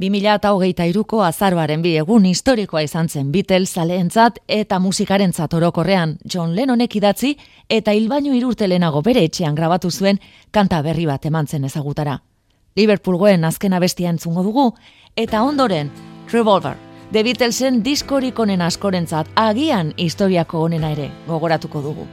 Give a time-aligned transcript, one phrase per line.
[0.00, 7.36] 2008ko azaroaren bi egun historikoa izan zen Beatles zaleentzat eta musikaren orokorrean John Lennonek idatzi
[7.68, 10.18] eta hilbaino irurte lehenago bere etxean grabatu zuen
[10.50, 12.22] kanta berri bat eman zen ezagutara.
[12.76, 14.74] Liverpoolgoen azken abestia entzungo dugu
[15.16, 15.90] eta ondoren
[16.32, 16.76] Revolver,
[17.12, 22.06] The Beatlesen diskorik onen askorentzat agian historiako onena ere gogoratuko dugu.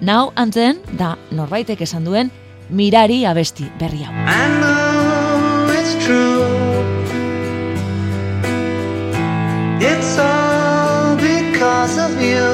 [0.00, 2.30] Now and then, da norbaitek esan duen,
[2.70, 5.17] mirari abesti berri hau.
[9.80, 12.48] It's all because of you.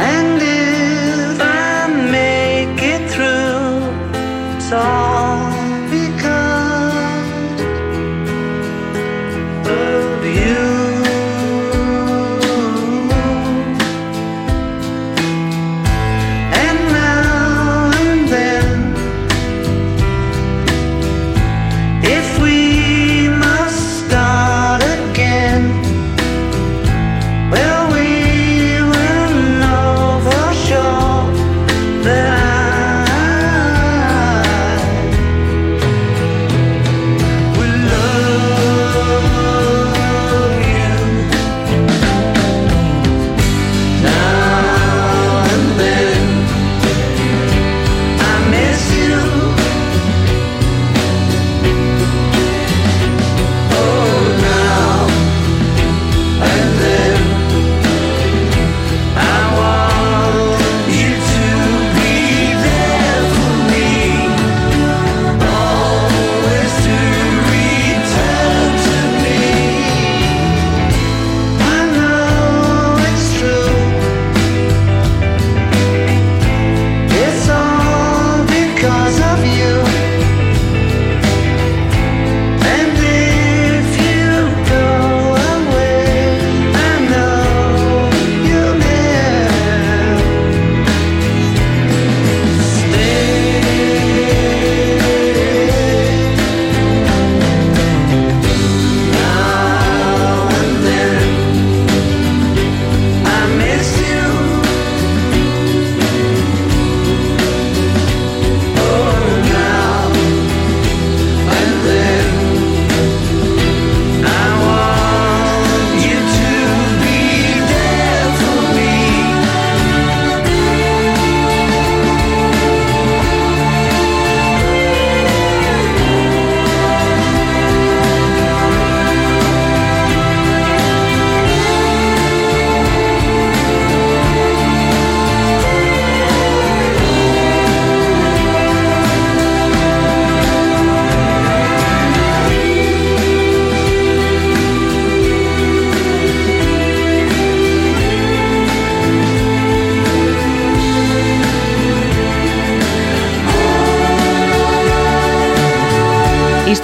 [0.00, 5.17] And if I make it through, it's all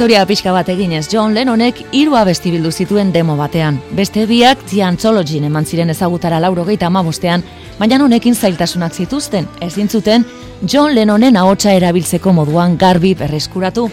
[0.05, 3.79] Historia pixka bat eginez John Lennonek hiru abesti bildu zituen demo batean.
[3.97, 7.41] Beste biak The Anthology eman ziren ezagutara laurogeita amabostean,
[7.79, 10.27] baina honekin zailtasunak zituzten, ezin zuten
[10.61, 13.87] John Lennonen ahotsa erabiltzeko moduan garbi berreskuratu.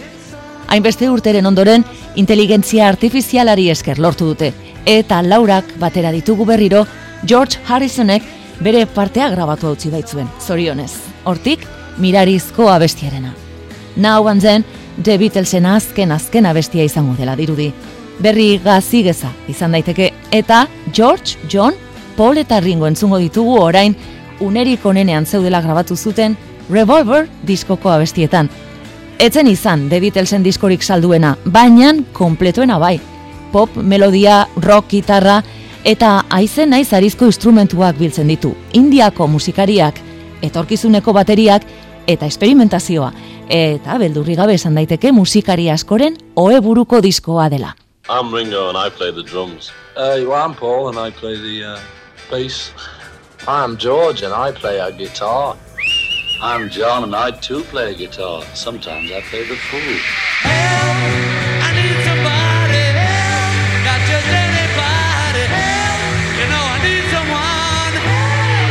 [0.68, 4.52] Hainbeste urteren ondoren, inteligentzia artifizialari esker lortu dute,
[4.84, 6.84] eta laurak batera ditugu berriro,
[7.24, 8.28] George Harrisonek
[8.60, 10.92] bere partea grabatu hau baitzuen, zorionez.
[11.24, 11.64] Hortik,
[11.96, 13.32] mirarizko abestiarena.
[13.96, 14.64] Now and then,
[15.00, 17.70] The Beatlesen azken azken abestia izango dela dirudi.
[18.22, 21.74] Berri gazigeza izan daiteke eta George, John,
[22.16, 23.96] Paul eta Ringo entzungo ditugu orain
[24.40, 26.36] unerik onenean zeudela grabatu zuten
[26.70, 28.50] Revolver diskoko abestietan.
[29.18, 32.98] Etzen izan The Beatlesen diskorik salduena, baina kompletoena bai.
[33.52, 35.42] Pop, melodia, rock, gitarra
[35.84, 38.54] eta aizen naiz arizko instrumentuak biltzen ditu.
[38.72, 39.98] Indiako musikariak,
[40.42, 41.64] etorkizuneko bateriak
[42.06, 43.12] eta esperimentazioa
[43.52, 47.74] eta beldurri gabe esan daiteke musikari askoren oe buruko diskoa dela.
[48.08, 49.70] I'm Ringo and I play the drums.
[49.96, 51.78] Uh, I'm Paul and I play the uh,
[52.30, 52.72] bass.
[53.46, 55.56] I'm George and I play a guitar.
[56.42, 58.42] I'm John and I too play a guitar.
[58.54, 60.51] Sometimes I play the fool.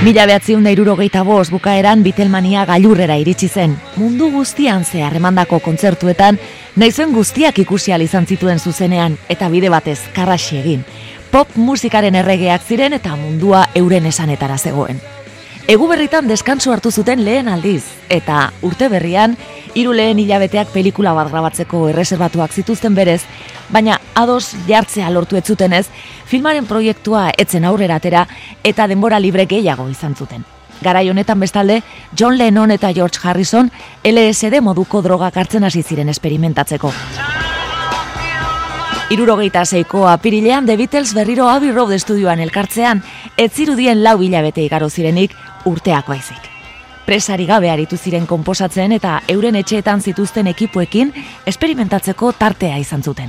[0.02, 3.76] Mila behatziun da bost bukaeran Bitelmania gailurrera iritsi zen.
[3.98, 6.40] Mundu guztian zehar emandako kontzertuetan,
[6.76, 10.84] naizen guztiak ikusi izan zituen zuzenean eta bide batez karraxi egin.
[11.32, 15.21] Pop musikaren erregeak ziren eta mundua euren esanetara zegoen.
[15.70, 19.36] Egu berritan deskantsu hartu zuten lehen aldiz, eta urte berrian,
[19.78, 23.22] hiru lehen hilabeteak pelikula bat grabatzeko erreserbatuak zituzten berez,
[23.70, 25.86] baina ados jartzea lortu ez zutenez,
[26.26, 28.26] filmaren proiektua etzen aurrera atera
[28.64, 30.44] eta denbora libre gehiago izan zuten.
[30.82, 31.84] Garai honetan bestalde,
[32.18, 33.70] John Lennon eta George Harrison
[34.04, 36.92] LSD moduko droga hartzen hasi ziren esperimentatzeko.
[39.12, 43.02] Irurogeita zeiko apirilean The Beatles berriro Abbey Road estudioan elkartzean,
[43.36, 45.34] ez zirudien lau hilabete igaro zirenik
[45.68, 46.46] urteak baizik.
[47.04, 51.12] Presari gabe aritu ziren konposatzen eta euren etxeetan zituzten ekipuekin
[51.46, 53.28] esperimentatzeko tartea izan zuten.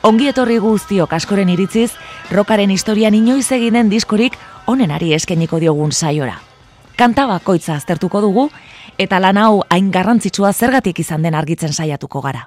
[0.00, 1.90] Ongi etorri guztiok askoren iritziz,
[2.32, 6.40] rokaren historian inoiz eginen diskorik onenari eskeniko diogun saiora.
[6.96, 8.48] Kanta bakoitza aztertuko dugu,
[8.96, 12.46] eta lan hau hain garrantzitsua zergatik izan den argitzen saiatuko gara.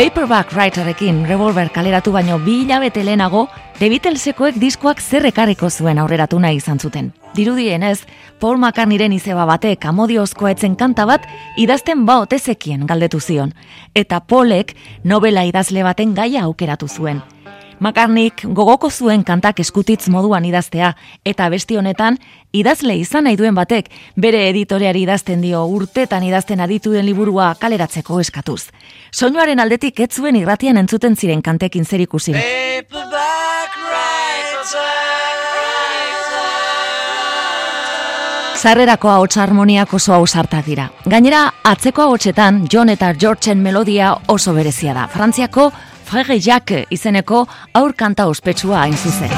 [0.00, 3.42] Paperback Writerekin revolver kaleratu baino bi hilabete lehenago,
[3.76, 7.10] The Beatlesekoek diskoak zerrekarriko zuen aurreratu nahi izan zuten.
[7.36, 8.06] Dirudienez,
[8.40, 11.26] Paul McCartneyren izeba batek amodiozkoa etzen kanta bat
[11.60, 13.52] idazten ba otezekien galdetu zion,
[13.94, 14.72] eta Paulek
[15.04, 17.20] novela idazle baten gaia aukeratu zuen.
[17.80, 20.90] Makarnik gogoko zuen kantak eskutitz moduan idaztea,
[21.24, 22.18] eta besti honetan,
[22.52, 23.88] idazle izan nahi duen batek,
[24.20, 28.66] bere editoreari idazten dio urtetan idazten aditu den liburua kaleratzeko eskatuz.
[29.10, 32.36] Soinuaren aldetik ez zuen irratian entzuten ziren kantekin zer ikusi.
[38.60, 40.90] Zarrerako ahots harmoniak oso ausartak dira.
[41.08, 45.06] Gainera, atzeko ahotsetan John eta Georgeen melodia oso berezia da.
[45.08, 45.70] Frantziako
[46.10, 47.44] Frege Jack izeneko
[47.78, 49.30] aur kanta ospetsua hain zuzen.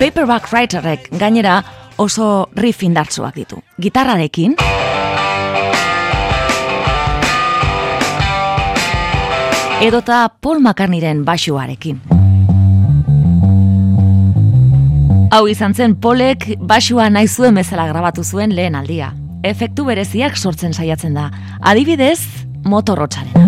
[0.00, 1.62] Paperback Writerek gainera
[1.96, 3.62] oso riff indartsuak ditu.
[3.80, 4.56] Gitarrarekin
[9.80, 12.19] edota Paul McCartneyren basuarekin.
[15.30, 19.12] Hau izan zen Polek basua nahi zuen bezala grabatu zuen lehen aldia.
[19.46, 21.28] Efektu bereziak sortzen saiatzen da.
[21.62, 22.18] Adibidez,
[22.66, 23.46] motorrotxarena.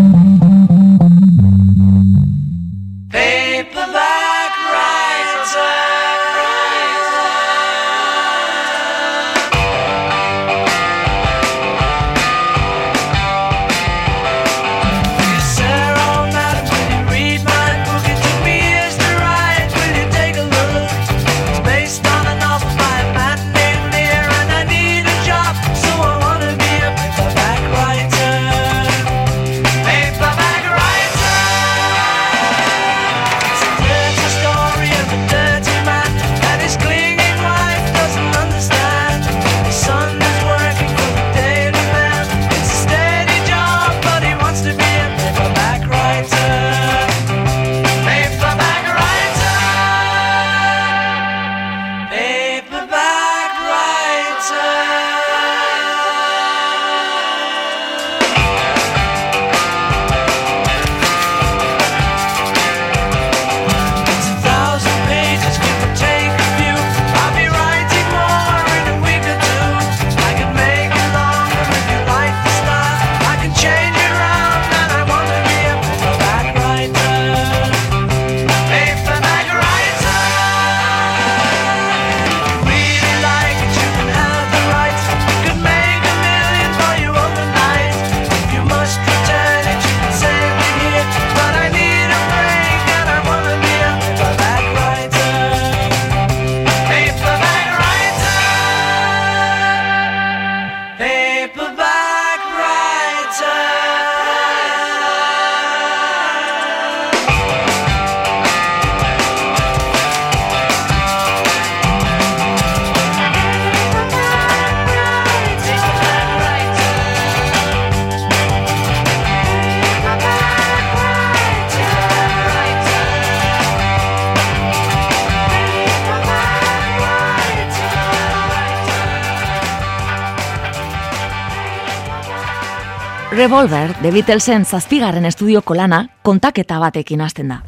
[133.52, 137.59] Revolver, The Beatlesen zazpigarren estudioko lana, kontaketa batekin hasten da.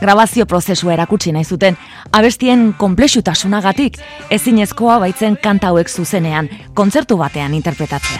[0.00, 1.78] Grabazio prozesua erakutsi nahi zuten,
[2.10, 4.02] abestien konplexutasunagatik
[4.34, 8.18] ezinezkoa baitzen kanta hauek zuzenean, kontzertu batean interpretatzea.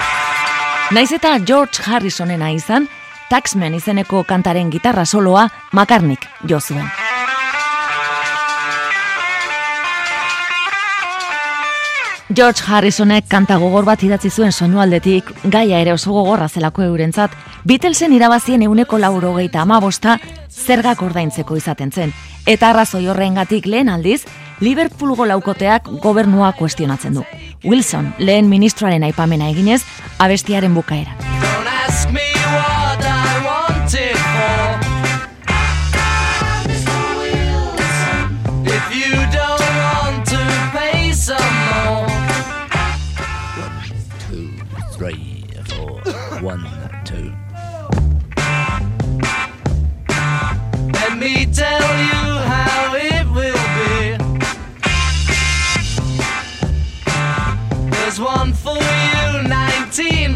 [0.94, 2.86] Naiz eta George Harrisonena izan,
[3.26, 7.01] Taxman izeneko kantaren gitarra soloa makarnik jo zuen.
[12.34, 17.34] George Harrisonek kanta gogor bat idatzi zuen soinu aldetik, gaia ere oso gogorra zelako eurentzat,
[17.68, 20.16] Beatlesen irabazien euneko lauro geita amabosta
[20.48, 22.14] zergak ordaintzeko izaten zen.
[22.46, 24.22] Eta arrazoi horrengatik lehen aldiz,
[24.62, 27.26] Liverpoolgo laukoteak gobernua kuestionatzen du.
[27.64, 29.82] Wilson, lehen ministroaren aipamena eginez,
[30.18, 31.18] abestiaren bukaera.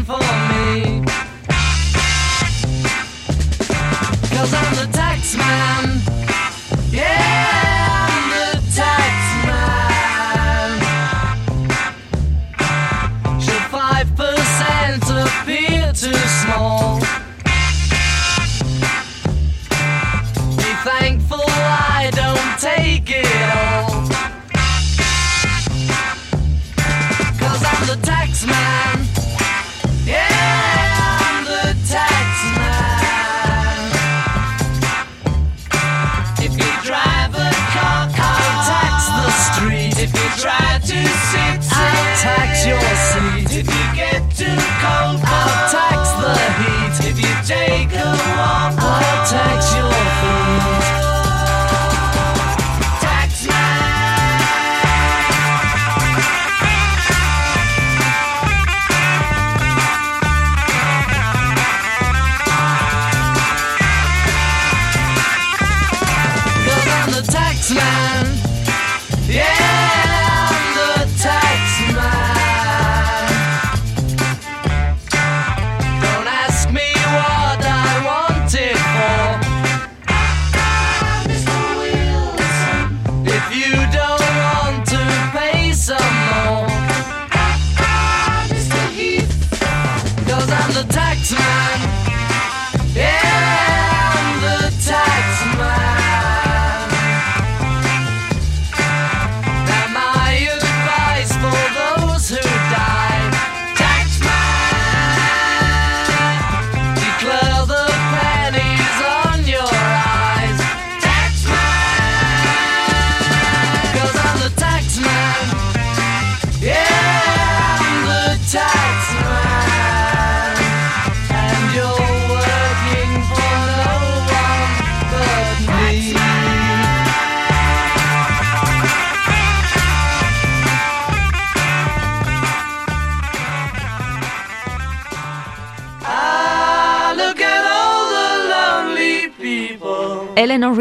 [0.07, 1.03] For me.
[4.31, 5.86] Cause I'm the tax man.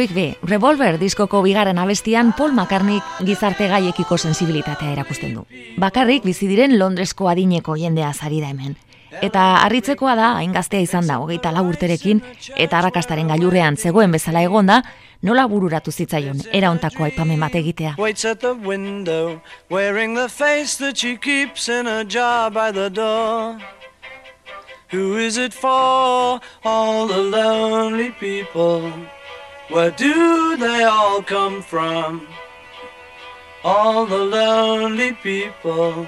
[0.06, 5.42] Rigby, Revolver diskoko bigarren abestian Paul McCartney gizarte gaiekiko sensibilitatea erakusten du.
[5.82, 8.76] Bakarrik bizi diren Londresko adineko jendea zari da hemen.
[9.22, 12.20] Eta harritzekoa da, hain gaztea izan da, hogeita lau urterekin,
[12.54, 14.82] eta arrakastaren gailurrean zegoen bezala egonda,
[15.22, 17.96] nola bururatu zitzaion, era ontako aipamen bat egitea.
[17.98, 22.90] waits at the window, wearing the face that she keeps in a jar by the
[22.90, 23.58] door.
[24.92, 26.40] Who is it for?
[26.62, 28.92] All the lonely people.
[29.68, 32.28] Where do they all come from?
[33.64, 36.06] All the lonely people.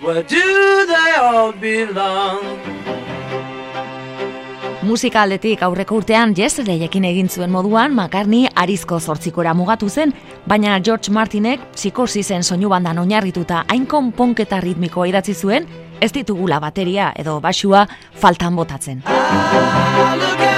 [0.00, 2.42] Where do they all belong?
[4.82, 10.14] Musika aldetik aurreko urtean Yesterdayekin egin zuen moduan McCartney arizko zortzikora mugatu zen,
[10.46, 17.12] baina George Martinek psikosisen soinu bandan oinarrituta hain konponketa ritmikoa idatzi zuen, ez ditugula bateria
[17.14, 19.04] edo basua faltan botatzen.
[19.06, 20.57] Ah,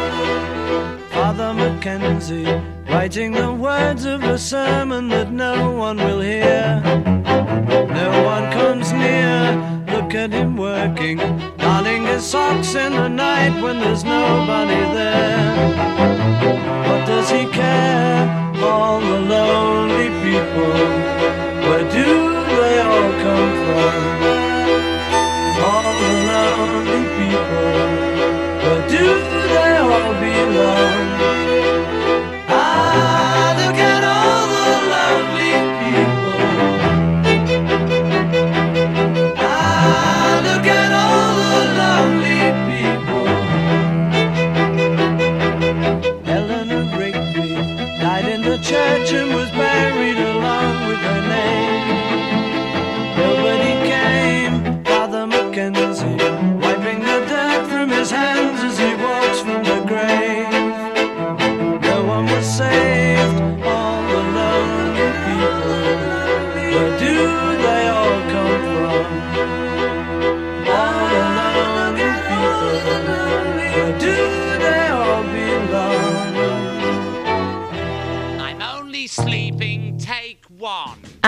[1.31, 2.43] Father Mackenzie,
[2.89, 6.81] writing the words of a sermon that no one will hear.
[6.83, 9.55] No one comes near,
[9.87, 11.19] look at him working,
[11.55, 15.55] darning his socks in the night when there's nobody there.
[16.89, 18.27] What does he care?
[18.61, 21.20] All the lonely people.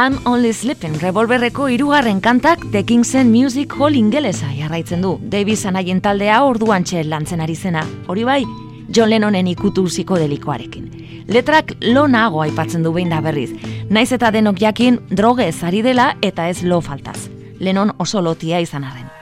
[0.03, 5.13] I'm Only Sleeping revolverreko hirugarren kantak The Kingsen Music Hall ingelesa jarraitzen du.
[5.31, 7.85] Davis anaien taldea orduan txel lantzen ari zena.
[8.11, 8.41] Hori bai,
[8.89, 10.91] John Lennonen ikutu delikoarekin.
[11.27, 13.51] Letrak lonago aipatzen du behin da berriz.
[13.89, 17.29] Naiz eta denok jakin droge ari dela eta ez lo faltaz.
[17.59, 19.12] Lennon oso lotia izan arren.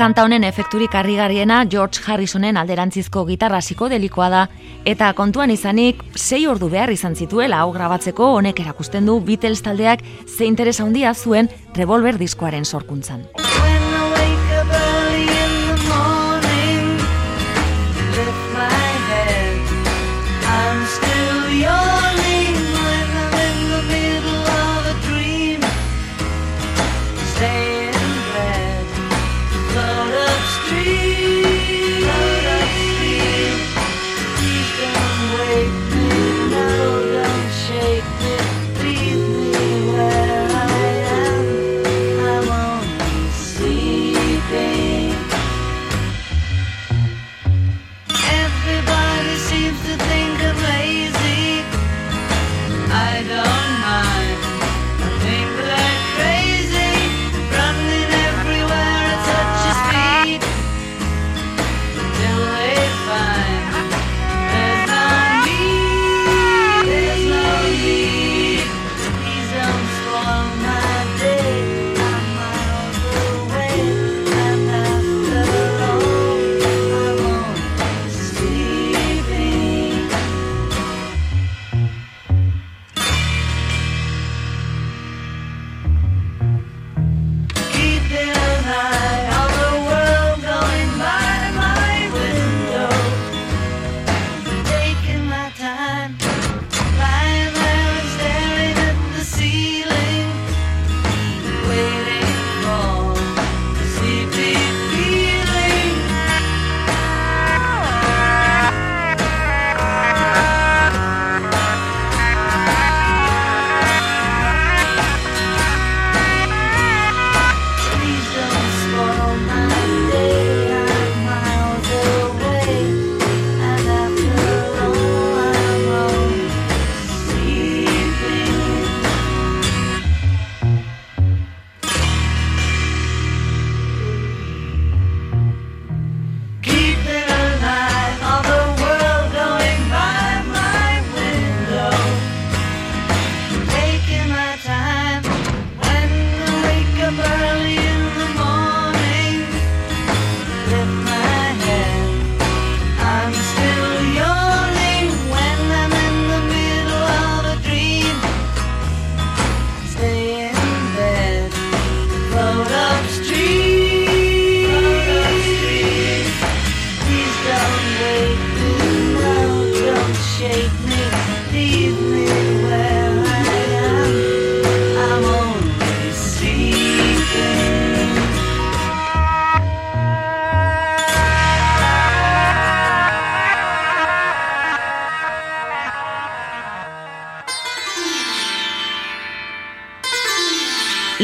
[0.00, 4.46] kanta honen efekturik harrigarriena George Harrisonen alderantzizko gitarra delikoa da,
[4.86, 10.00] eta kontuan izanik, sei ordu behar izan zituela hau grabatzeko honek erakusten du Beatles taldeak
[10.26, 13.39] ze interes handia zuen Revolver diskoaren sorkuntzan.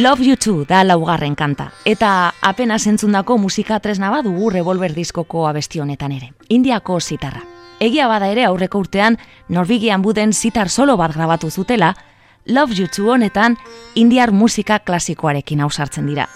[0.07, 5.49] Love You Too da laugarren kanta, eta apenas entzundako musika tresna bat dugu revolver diskoko
[5.49, 7.43] abesti honetan ere, Indiako zitarra.
[7.81, 11.97] Egia bada ere aurreko urtean Norbigian buden zitar solo bat grabatu zutela,
[12.45, 13.57] Love You Too honetan
[13.97, 16.29] indiar musika klasikoarekin ausartzen dira.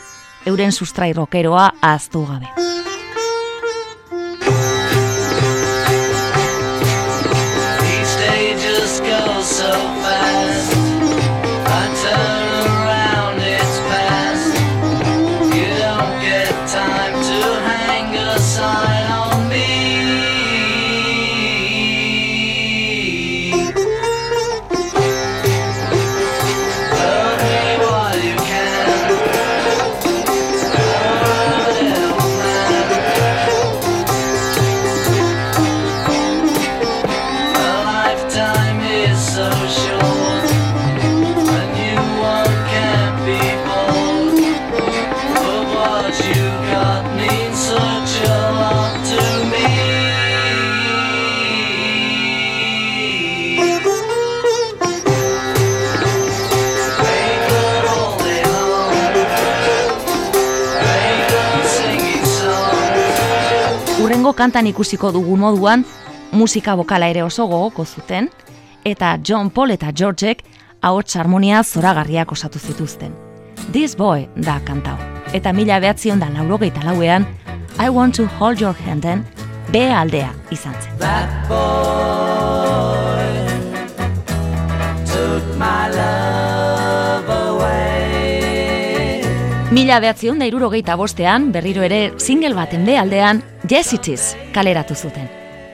[0.47, 2.51] Euren sustrai rokeroa aztu gabe.
[64.41, 65.83] Kantan ikusiko dugun moduan,
[66.33, 68.31] musika bokala ere oso gogoko zuten,
[68.89, 70.41] eta John Paul eta Georgek
[70.81, 73.13] ahots harmonia zoragarriak osatu zituzten.
[73.73, 74.97] This Boy da kantau,
[75.37, 77.27] eta mila behatzion da laurogeita lauean,
[77.77, 79.27] I Want to Hold Your Handen,
[79.69, 80.97] B aldea izan zen.
[81.05, 81.61] That boy
[85.05, 89.21] took my love away.
[89.71, 94.95] Mila behatzion da irurogeita bostean, berriro ere single baten B aldean, Yes It Is kaleratu
[94.99, 95.29] zuten.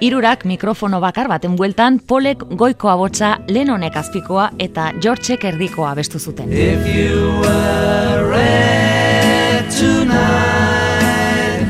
[0.05, 6.53] Irurak mikrofono bakar baten bueltan, Polek goiko abotsa, Lennonek azpikoa eta Georgek erdikoa bestu zuten.
[6.53, 11.65] If you were red tonight,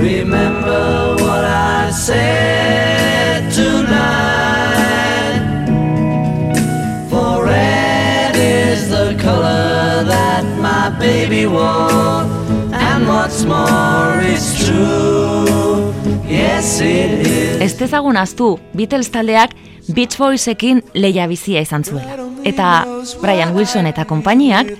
[0.00, 3.84] remember what I said tonight.
[7.10, 12.24] For red is the color that my baby wore,
[12.72, 15.92] and what's more is true.
[16.28, 17.60] Yes, it is.
[17.60, 19.54] Ez dezagun aztu, Beatles taldeak
[19.94, 22.18] Beach Boysekin leia bizia izan zuela.
[22.44, 22.84] Eta
[23.22, 24.74] Brian Wilson eta konpainiak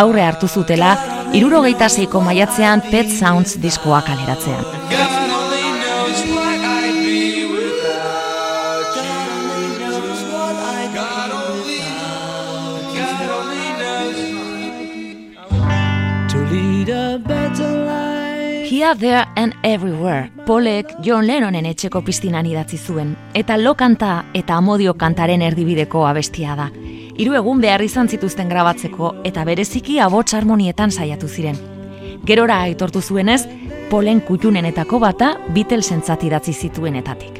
[0.00, 0.94] aurre hartu zutela
[1.36, 5.31] irurogeita zeiko maiatzean Pet Sounds diskoa kaleratzean.
[18.82, 24.56] Here, There and Everywhere, Polek John Lennonen etxeko piztinan idatzi zuen, eta lo kanta eta
[24.58, 26.66] amodio kantaren erdibideko abestia da.
[27.14, 31.60] Hiru egun behar izan zituzten grabatzeko eta bereziki abots harmonietan saiatu ziren.
[32.26, 33.44] Gerora aitortu zuenez,
[33.90, 37.38] Polen kutxunenetako bata Beatlesentzat idatzi zituenetatik.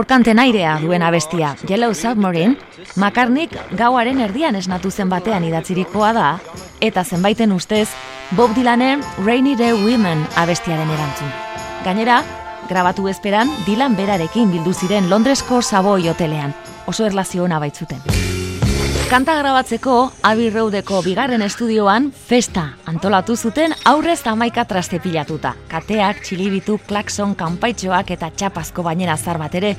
[0.00, 2.56] Aurkanten airea duen abestia, Yellow Submarine,
[2.96, 6.28] Makarnik gauaren erdian esnatu zen batean idatzirikoa da,
[6.80, 7.90] eta zenbaiten ustez,
[8.32, 11.28] Bob Dylanen Rainy Day Women abestiaren erantzun.
[11.84, 12.22] Gainera,
[12.72, 16.56] grabatu ezperan, Dylan berarekin bildu ziren Londresko Savoy hotelean,
[16.88, 18.29] oso erlazio ona baitzuten.
[19.10, 25.56] Kanta grabatzeko Abbey Roadeko bigarren estudioan festa antolatu zuten aurrez amaika traste pilatuta.
[25.66, 29.72] Kateak, txilibitu, klakson, kanpaitxoak eta txapazko bainera zar bat ere.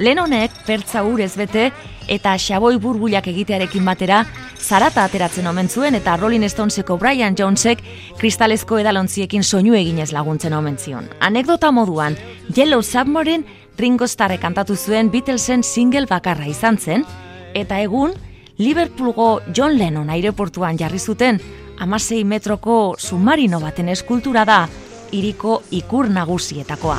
[0.00, 1.66] Lenonek pertza urez bete
[2.08, 4.22] eta xaboi burbulak egitearekin batera
[4.56, 7.84] zarata ateratzen omen zuen eta Rolling Stoneseko Brian Jonesek
[8.24, 11.12] kristalezko edalontziekin soinu eginez laguntzen omen zion.
[11.20, 12.16] Anekdota moduan,
[12.56, 13.44] Yellow Submarine
[13.76, 17.04] Ringo Starrek kantatu zuen Beatlesen single bakarra izan zen,
[17.52, 18.16] eta egun
[18.58, 21.40] Liverpoolgo John Lennon aireportuan jarri zuten
[21.78, 24.62] amasei metroko submarino baten eskultura da
[25.12, 26.98] iriko ikur nagusietakoa.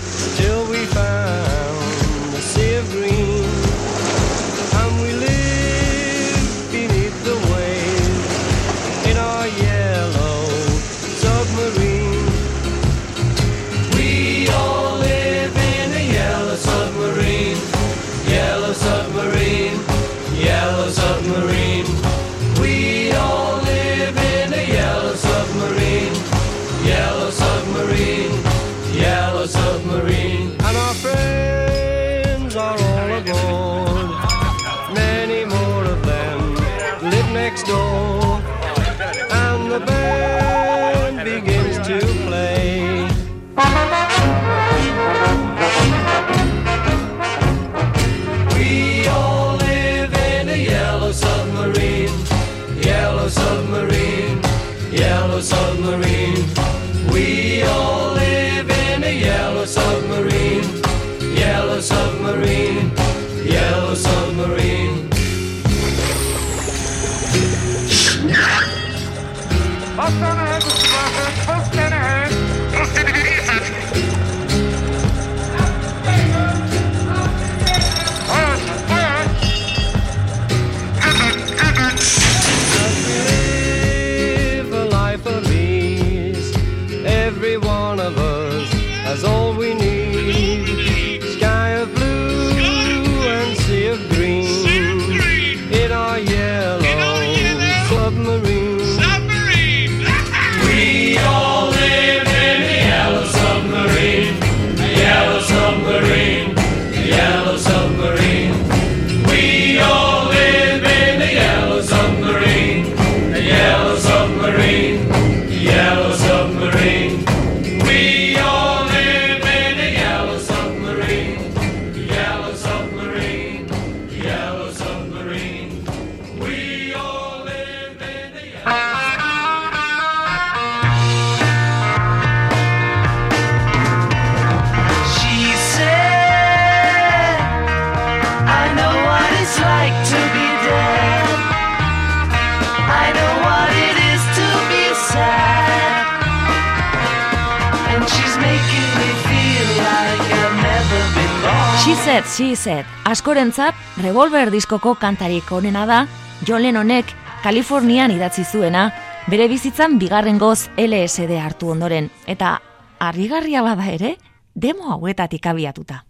[152.04, 156.00] Said, she said, askorentzat Revolver diskoko kantarik onena da,
[156.44, 157.14] John Lennonek
[157.44, 158.90] Kalifornian idatzi zuena,
[159.32, 162.58] bere bizitzan bigarren goz LSD hartu ondoren, eta
[163.00, 164.18] harrigarria bada ere,
[164.54, 166.04] demo hauetatik abiatuta.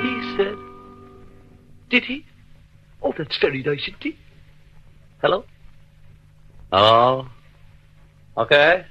[0.00, 0.58] He said,
[1.90, 2.24] Did he?
[3.00, 4.16] Oh, that's very nice indeed.
[5.22, 5.44] Hello?
[6.72, 7.28] Hello?
[8.36, 8.84] Okay.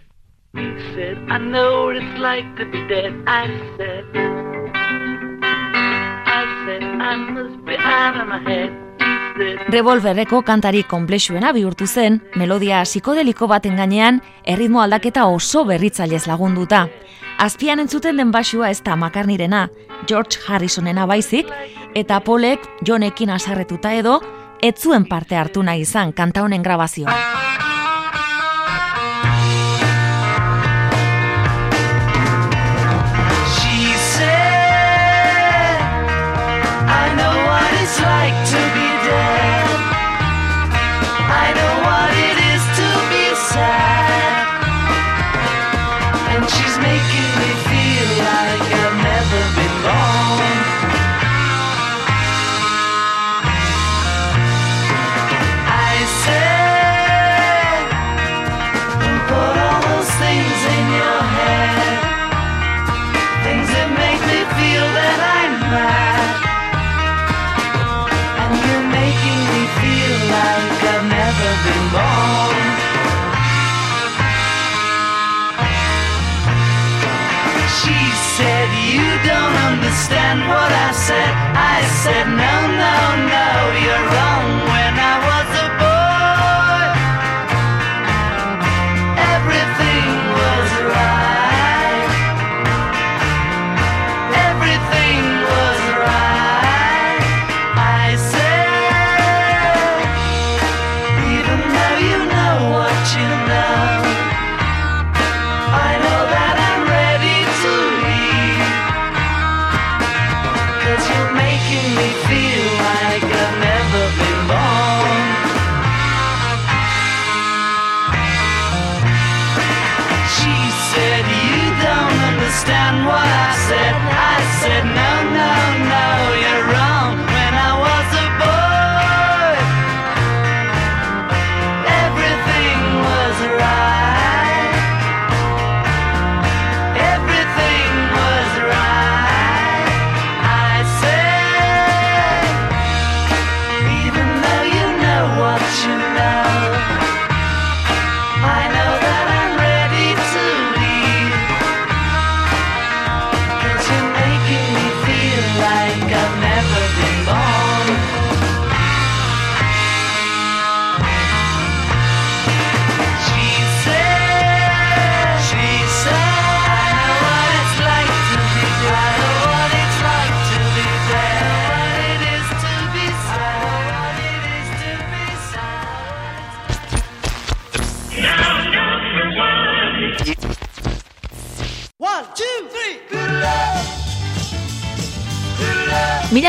[0.54, 3.14] He said, I know what it's like to be dead.
[3.28, 4.47] I said,
[9.70, 16.88] Revolverreko kantari konplexuena bihurtu zen, melodia psikodeliko baten gainean, erritmo aldaketa oso berritzailez lagunduta.
[17.38, 19.68] Azpian entzuten den basua ez da makarnirena,
[20.08, 21.52] George Harrisonena baizik,
[21.96, 24.20] eta Polek Johnekin asarretuta edo,
[24.62, 27.14] ez zuen parte hartu nahi izan kanta honen grabazioa.
[38.30, 38.67] Like to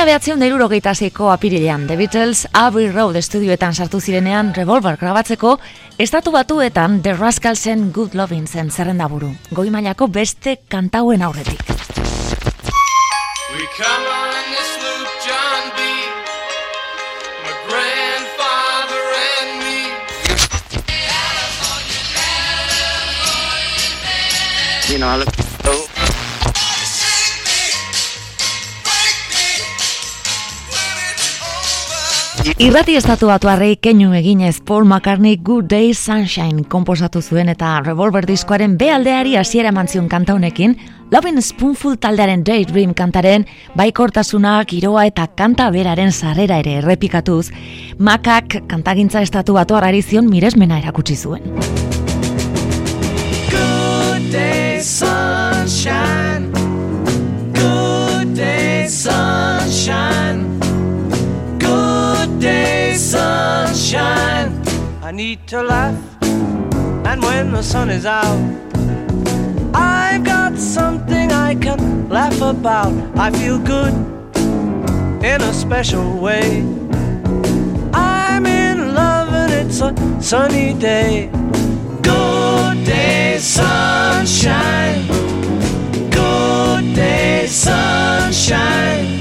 [0.09, 5.59] behatzion derurogeita zeiko apirilean, The Beatles Abbey Road estudioetan sartu zirenean Revolver grabatzeko,
[6.01, 11.61] estatu batuetan The Rascalsen Good Lovin' zen zerrenda buru, goi mailako beste kantauen aurretik.
[13.53, 15.81] We come on this loop, John B.
[17.45, 19.81] My grandfather and me.
[24.91, 25.38] You know, I look.
[32.57, 38.79] Irrati estatu batuarrei keinu eginez Paul McCartney Good Day Sunshine komposatu zuen eta Revolver diskoaren
[38.81, 40.77] bealdeari hasiera eman zion kanta honekin,
[41.13, 43.45] Lovin' Spoonful taldearen Daydream kantaren
[43.77, 47.51] baikortasuna, giroa eta kanta beraren sarrera ere errepikatuz,
[47.99, 51.45] Makak kantagintza estatu batuarrari zion miresmena erakutsi zuen.
[53.53, 54.58] Good day,
[65.09, 68.39] I need to laugh, and when the sun is out,
[69.73, 72.93] I've got something I can laugh about.
[73.17, 73.95] I feel good
[75.25, 76.61] in a special way.
[77.95, 81.31] I'm in love, and it's a sunny day.
[82.03, 85.07] Good day, sunshine.
[86.11, 89.19] Good day, sunshine.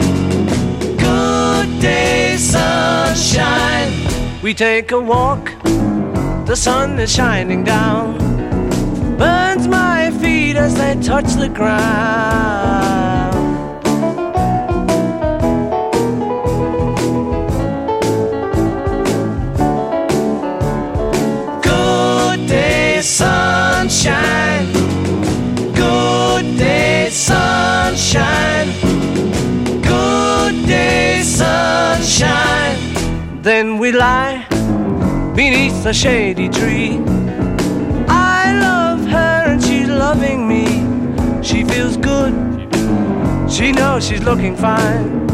[0.97, 3.96] Good day, sunshine.
[4.43, 5.52] We take a walk,
[6.45, 8.17] the sun is shining down,
[9.17, 13.34] burns my feet as they touch the ground.
[21.63, 24.71] Good day, sunshine.
[25.73, 28.69] Good day, sunshine.
[29.81, 32.87] Good day, sunshine.
[33.48, 34.45] Then we lie
[35.33, 37.00] beneath a shady tree.
[38.10, 40.65] I love her and she's loving me.
[41.41, 42.33] She feels good,
[43.50, 45.29] she knows she's looking fine.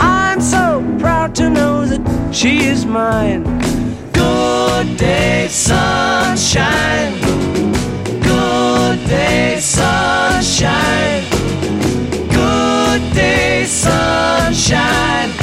[0.00, 3.42] I'm so proud to know that she is mine.
[4.12, 7.14] Good day, sunshine.
[8.22, 11.24] Good day, sunshine.
[12.30, 15.37] Good day, sunshine.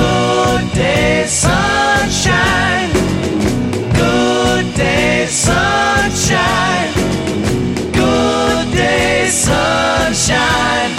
[0.00, 2.90] Good day, sunshine.
[4.00, 6.92] Good day, sunshine.
[7.92, 10.92] Good day, sunshine.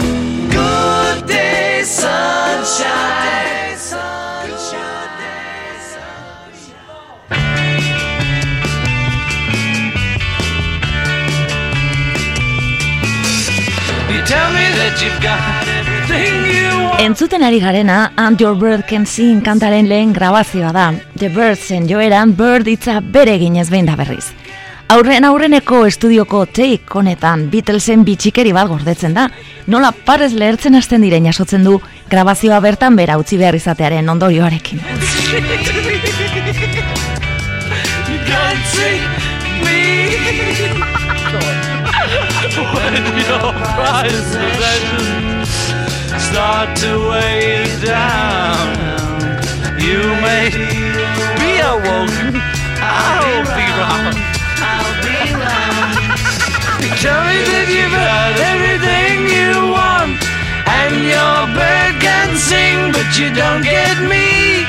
[0.50, 3.02] Good day, sunshine.
[14.12, 16.61] You tell me that you've got everything you.
[17.02, 20.94] Entzuten ari garena, And Your Bird Can Sing kantaren lehen grabazioa da.
[21.18, 24.28] The Birdsen joeran Bird hitza bere eginez behin da berriz.
[24.94, 29.32] Aurren aurreneko estudioko take honetan Beatlesen bitxikeri bat gordetzen da.
[29.66, 31.80] Nola parez lehertzen hasten diren jasotzen du
[32.12, 34.86] grabazioa bertan bera utzi behar izatearen ondorioarekin.
[46.32, 48.68] Start to weigh you down.
[49.86, 50.48] You may
[51.42, 52.40] be awoken.
[52.80, 54.16] I'll be wrong.
[54.72, 55.94] I'll be wrong.
[57.04, 60.16] Tell me that you've got everything you want,
[60.80, 64.64] and your bed can sing, but you don't get me.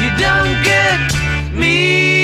[0.00, 0.98] You don't get
[1.52, 2.23] me.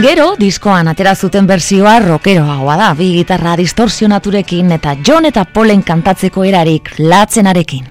[0.00, 6.46] Gero, diskoan atera zuten berzioa rockeroagoa da, bi gitarra distorsionaturekin eta John eta Polen kantatzeko
[6.48, 7.84] erarik latzenarekin.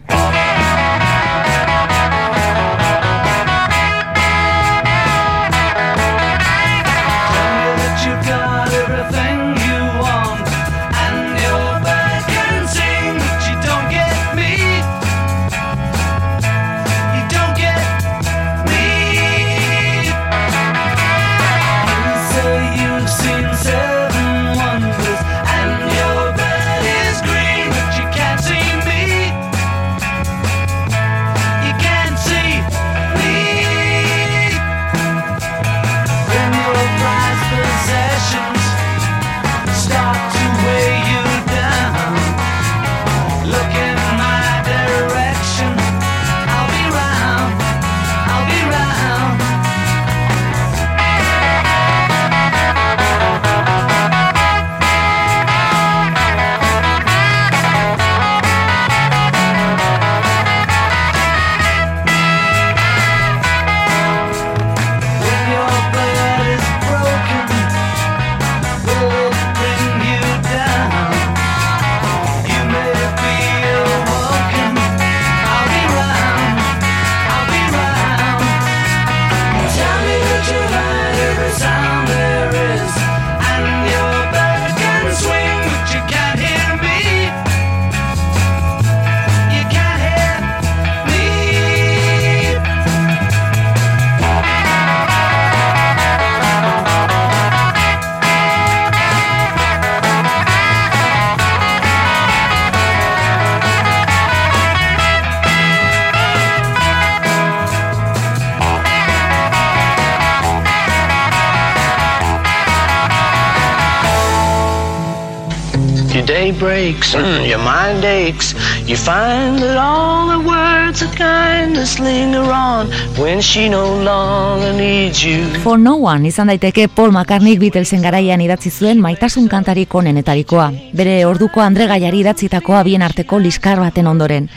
[116.29, 117.13] Day breaks,
[117.49, 118.53] your mind aches.
[118.85, 125.23] You find that all the words of kindness linger on when she no longer needs
[125.25, 125.41] you.
[125.63, 130.69] For No One izan daiteke Paul McCartneyk Beatlesen garaian idatzi zuen maitasun kantarik onenetarikoa.
[130.93, 134.49] Bere orduko Andre Gaiari idatzitakoa bien arteko liskar baten ondoren.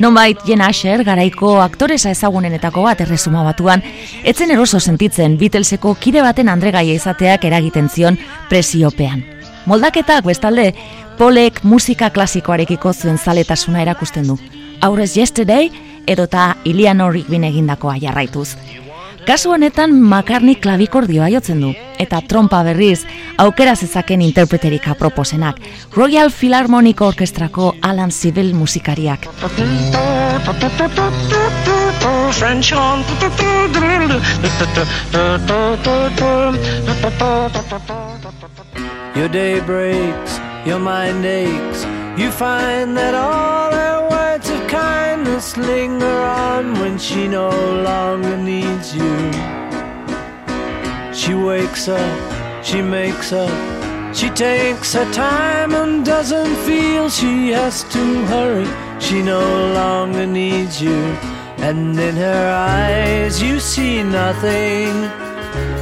[0.00, 3.82] Nonbait Jen Asher garaiko aktoresa ezagunenetako bat erresuma batuan,
[4.24, 8.16] etzen eroso sentitzen Beatleseko kide baten Andre Gaia izateak eragiten zion
[8.48, 9.37] presiopean.
[9.68, 10.72] Moldaketak bestalde,
[11.18, 14.38] Polek musika klasikoarekiko zuen zaletasuna erakusten du.
[14.80, 15.68] Aurrez Yesterday
[16.06, 18.54] edota Iliano Rigby egindakoa jarraituz.
[19.26, 23.02] Kasu honetan McCartney klavikordioa jotzen du, eta trompa berriz
[23.36, 25.60] aukera zezaken interpreterik aproposenak,
[25.94, 29.28] Royal Philharmonic Orkestrako Alan Civil musikariak.
[39.18, 41.84] Your day breaks, your mind aches.
[42.16, 47.50] You find that all her words of kindness linger on when she no
[47.82, 49.32] longer needs you.
[51.12, 57.82] She wakes up, she makes up, she takes her time and doesn't feel she has
[57.94, 58.68] to hurry.
[59.00, 59.42] She no
[59.74, 61.00] longer needs you,
[61.58, 65.27] and in her eyes you see nothing.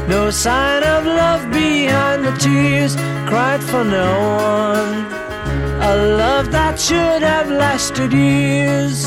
[0.09, 2.95] No sign of love behind the tears
[3.27, 4.11] cried for no
[4.53, 5.17] one.
[5.83, 9.05] A love that should have lasted years.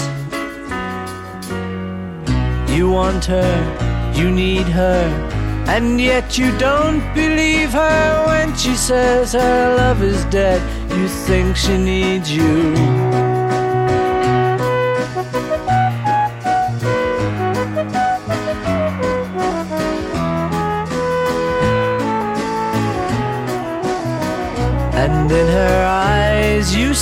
[2.75, 5.05] You want her, you need her,
[5.67, 10.61] and yet you don't believe her when she says her love is dead.
[10.91, 13.08] You think she needs you.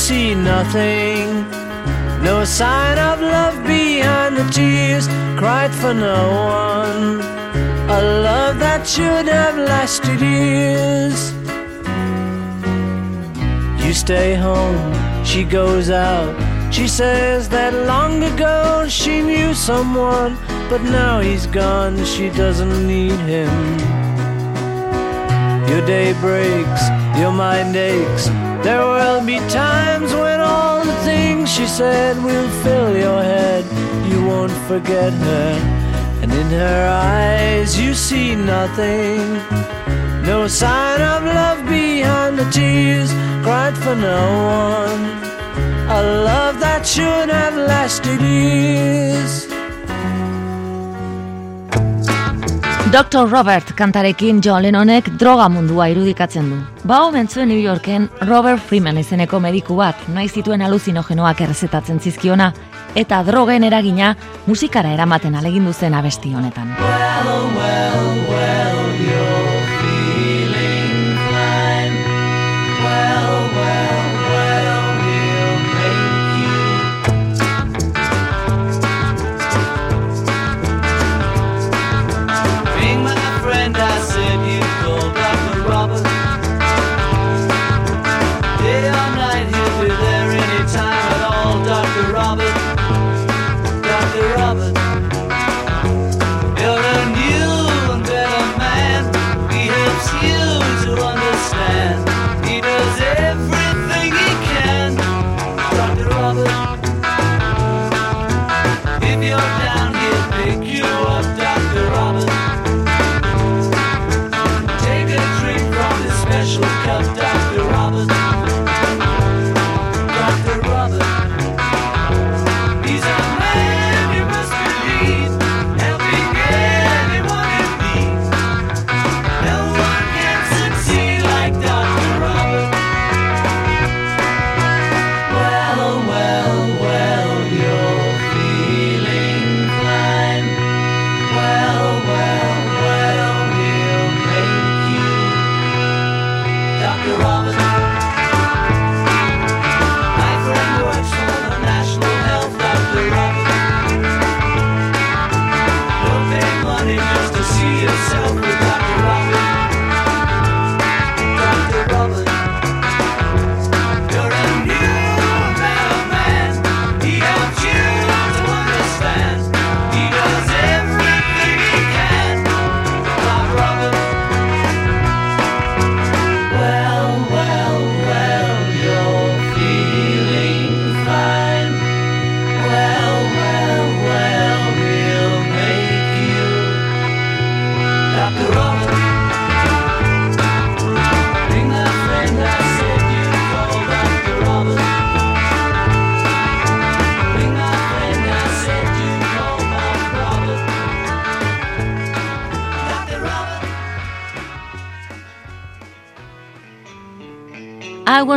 [0.07, 1.27] See nothing.
[2.23, 5.05] No sign of love behind the tears
[5.37, 6.21] cried for no
[6.63, 7.19] one.
[7.97, 11.19] A love that should have lasted years.
[13.83, 14.79] You stay home,
[15.25, 16.33] she goes out.
[16.73, 20.37] She says that long ago she knew someone,
[20.69, 23.55] but now he's gone, she doesn't need him.
[25.69, 26.83] Your day breaks,
[27.19, 28.46] your mind aches.
[28.67, 33.63] There will be times when all the things she said will fill your head.
[34.11, 35.53] You won't forget her.
[36.21, 39.21] And in her eyes you see nothing.
[40.31, 43.09] No sign of love behind the tears
[43.41, 44.23] cried for no
[44.59, 45.03] one.
[45.99, 49.56] A love that should have lasted years.
[52.91, 53.27] Dr.
[53.29, 56.59] Robert kantarekin John Lennonek droga mundua irudikatzen du.
[56.87, 62.53] Ba omen zuen New Yorken Robert Freeman izeneko mediku bat, nahi zituen aluzinogenoak errezetatzen zizkiona,
[62.95, 64.15] eta drogen eragina
[64.45, 66.71] musikara eramaten alegindu zen abesti honetan.
[66.79, 68.26] Being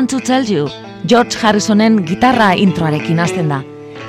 [0.01, 0.67] want to tell you,
[1.05, 3.59] George Harrisonen gitarra introarekin hasten da.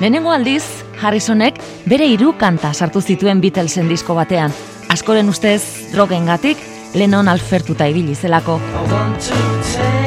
[0.00, 0.64] Lehenengo aldiz,
[1.02, 4.54] Harrisonek bere hiru kanta sartu zituen Beatlesen disko batean.
[4.94, 5.60] Askoren ustez,
[5.92, 6.62] drogengatik,
[6.94, 8.56] Lennon alfertuta ibili zelako.
[8.56, 9.36] I want to
[9.74, 10.01] tell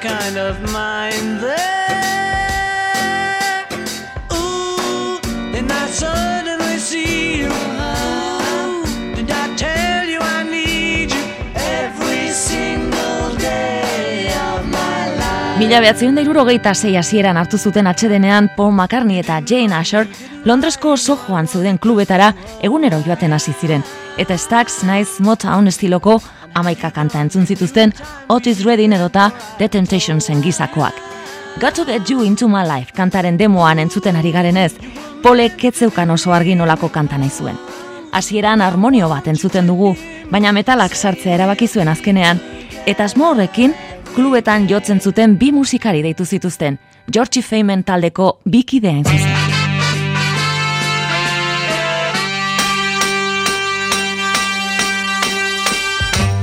[0.00, 1.58] kind of mind there.
[4.32, 5.18] Ooh,
[5.52, 7.50] then I suddenly see you.
[9.30, 11.22] I tell you I need you
[11.54, 15.58] every single day of my life?
[15.58, 20.06] Mila behatzen da irurogeita zei hasieran hartu zuten atxedenean Paul McCartney eta Jane Asher
[20.44, 22.32] Londresko sojoan zeuden klubetara
[22.62, 23.82] egunero joaten hasi ziren.
[24.18, 26.20] Eta Stax, Nice, Motown estiloko
[26.58, 27.92] amaika kanta entzun zituzten
[28.28, 30.94] Otis Redding edota The Temptationsen gizakoak.
[31.60, 34.74] Got to get you into my life kantaren demoan entzuten ari garenez,
[35.22, 37.58] Polek ketzeukan oso argi nolako kanta nahi zuen.
[38.12, 39.96] Hasieran harmonio bat entzuten dugu,
[40.30, 42.40] baina metalak sartzea erabaki zuen azkenean,
[42.86, 43.74] eta asmo horrekin
[44.14, 46.78] klubetan jotzen zuten bi musikari deitu zituzten,
[47.12, 49.47] Georgie Feynman taldeko bikideen zuzen.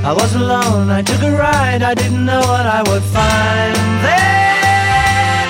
[0.06, 3.76] I was alone, I took a ride, I didn't know what I would find
[4.06, 5.48] there.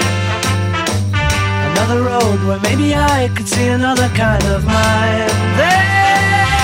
[1.73, 5.31] Another road where maybe I could see another kind of mind
[5.61, 6.57] there.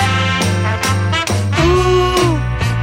[1.61, 2.33] Ooh,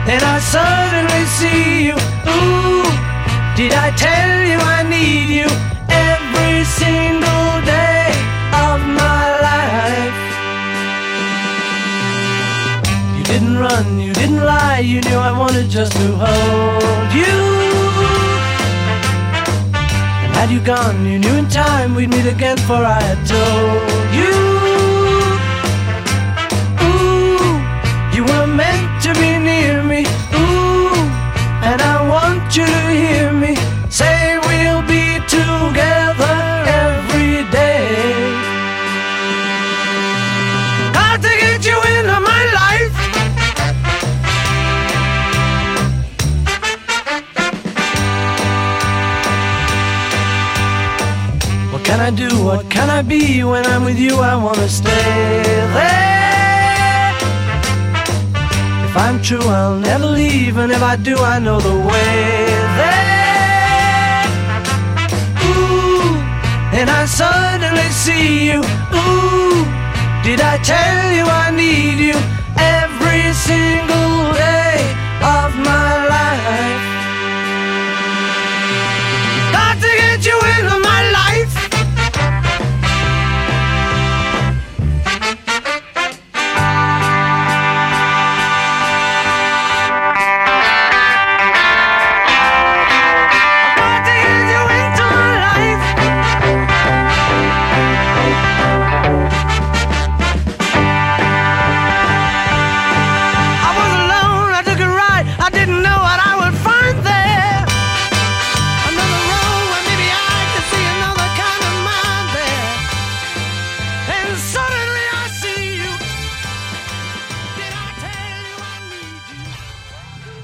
[0.06, 1.96] then I suddenly see you.
[2.30, 2.86] Ooh,
[3.56, 5.48] did I tell you I need you
[5.90, 7.89] every single day
[13.30, 17.36] didn't run, you didn't lie, you knew I wanted just to hold you.
[20.22, 24.08] And had you gone, you knew in time we'd meet again, for I had told
[24.18, 24.34] you.
[26.86, 27.50] Ooh,
[28.16, 30.00] you were meant to be near me.
[30.40, 31.00] Ooh,
[31.70, 33.39] and I want you to hear me
[53.00, 53.42] I be?
[53.42, 55.42] When I'm with you, I wanna stay
[55.76, 57.14] there.
[58.84, 62.44] If I'm true, I'll never leave, and if I do, I know the way
[62.80, 64.24] there.
[65.48, 66.12] Ooh,
[66.78, 68.60] and I suddenly see you.
[69.00, 69.64] Ooh,
[70.22, 72.18] did I tell you I need you
[72.76, 74.76] every single day
[75.38, 76.89] of my life?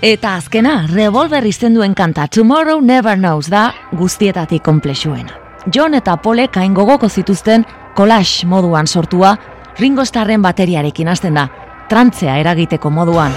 [0.06, 1.42] Eta azkena, revolver
[1.74, 5.32] duen kanta Tomorrow Never Knows da guztietatik komplexuena.
[5.74, 9.36] John eta Polek hain gogoko zituzten collage moduan sortua,
[9.80, 11.48] Ringo Starren bateriarekin hasten da,
[11.88, 13.34] trantzea eragiteko moduan.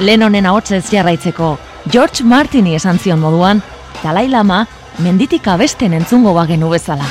[0.00, 1.56] Lennonen ahotsez jarraitzeko,
[1.88, 3.62] George Martini esan zion moduan,
[4.02, 4.66] Dalai Lama
[4.98, 7.06] menditik abesten entzungo bagenu bezala.